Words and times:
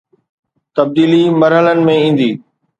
تبديلي 0.75 1.21
مرحلن 1.39 1.79
۾ 1.89 1.93
ايندي 2.01 2.29